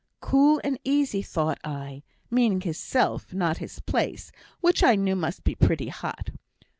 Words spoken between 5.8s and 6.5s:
hot.